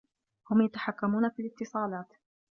هم 0.51 0.61
يتحكمون 0.61 1.29
في 1.29 1.41
الاتصالات. 1.41 2.11